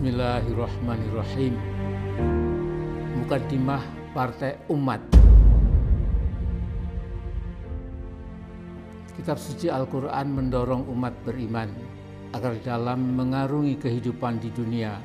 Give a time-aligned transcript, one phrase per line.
[0.00, 1.60] Bismillahirrahmanirrahim.
[3.20, 3.84] Mukaddimah
[4.16, 4.96] Partai Umat.
[9.12, 11.68] Kitab suci Al-Quran mendorong umat beriman
[12.32, 14.96] agar dalam mengarungi kehidupan di dunia,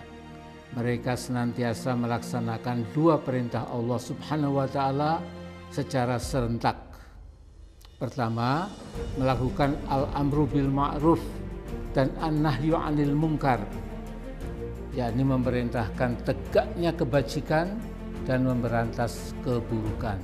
[0.80, 5.20] mereka senantiasa melaksanakan dua perintah Allah Subhanahu wa Ta'ala
[5.76, 6.80] secara serentak.
[8.00, 8.72] Pertama,
[9.20, 11.20] melakukan al-amru bil ma'ruf
[11.92, 13.60] dan an-nahyu 'anil munkar
[14.96, 17.76] yakni memerintahkan tegaknya kebajikan
[18.24, 20.18] dan memberantas keburukan.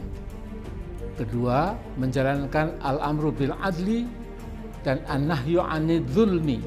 [1.20, 4.08] Kedua, menjalankan al-amru bil adli
[4.82, 6.64] dan an-nahyu 'anil zulmi,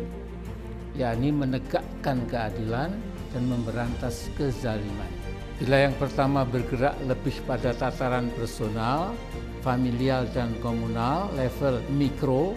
[0.95, 2.95] yakni menegakkan keadilan
[3.35, 5.11] dan memberantas kezaliman.
[5.59, 9.17] Bila yang pertama bergerak lebih pada tataran personal,
[9.65, 12.55] familial dan komunal level mikro,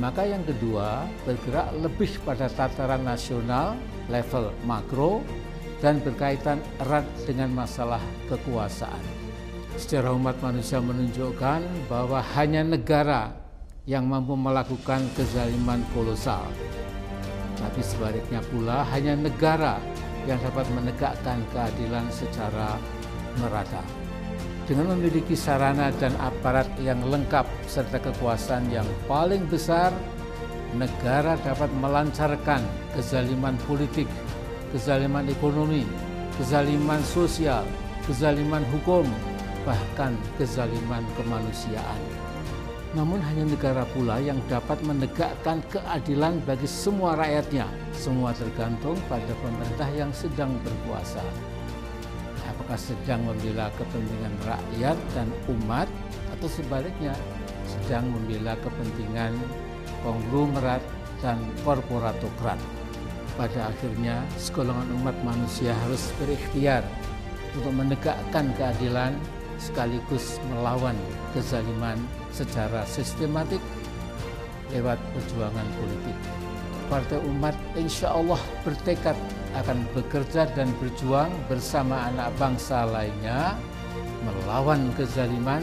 [0.00, 3.76] maka yang kedua bergerak lebih pada tataran nasional
[4.08, 5.20] level makro
[5.84, 8.00] dan berkaitan erat dengan masalah
[8.32, 9.04] kekuasaan.
[9.76, 13.32] Secara umat manusia menunjukkan bahwa hanya negara
[13.84, 16.48] yang mampu melakukan kezaliman kolosal.
[17.60, 19.76] Tapi sebaliknya pula hanya negara
[20.24, 22.76] yang dapat menegakkan keadilan secara
[23.40, 23.84] merata.
[24.70, 29.90] Dengan memiliki sarana dan aparat yang lengkap serta kekuasaan yang paling besar,
[30.78, 32.62] negara dapat melancarkan
[32.94, 34.06] kezaliman politik,
[34.70, 35.82] kezaliman ekonomi,
[36.38, 37.66] kezaliman sosial,
[38.06, 39.02] kezaliman hukum,
[39.66, 41.98] bahkan kezaliman kemanusiaan.
[42.94, 47.66] Namun hanya negara pula yang dapat menegakkan keadilan bagi semua rakyatnya.
[47.90, 51.26] Semua tergantung pada pemerintah yang sedang berkuasa.
[52.78, 55.90] Sedang membela kepentingan rakyat dan umat
[56.38, 57.12] atau sebaliknya
[57.66, 59.34] sedang membela kepentingan
[60.02, 60.82] konglomerat,
[61.20, 62.58] dan korporatokrat.
[63.36, 66.84] Pada akhirnya, segolongan umat manusia harus berikhtiar
[67.56, 69.16] untuk menegakkan keadilan
[69.60, 70.96] sekaligus melawan
[71.36, 72.00] kezaliman
[72.32, 73.60] secara sistematik
[74.72, 76.49] lewat perjuangan politik.
[76.90, 79.14] Partai Umat insya Allah bertekad
[79.54, 83.54] akan bekerja dan berjuang bersama anak bangsa lainnya
[84.26, 85.62] melawan kezaliman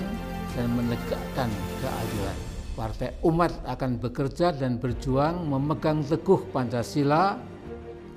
[0.56, 1.52] dan menegakkan
[1.84, 2.38] keadilan.
[2.80, 7.36] Partai Umat akan bekerja dan berjuang memegang teguh Pancasila,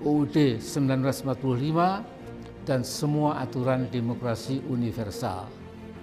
[0.07, 5.51] UUD 1945, dan semua aturan demokrasi universal.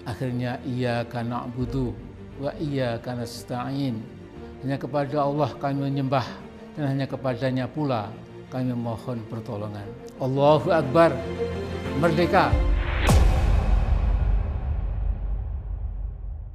[0.04, 1.96] Akhirnya ia karena butuh
[2.44, 4.04] wa ia karena stain.
[4.60, 6.47] Hanya kepada Allah kami menyembah
[6.78, 8.14] dan hanya kepadanya pula
[8.54, 9.90] kami mohon pertolongan.
[10.22, 11.12] Allahu Akbar.
[11.98, 12.54] Merdeka.